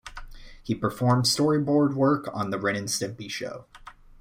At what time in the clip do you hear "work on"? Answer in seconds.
1.93-2.49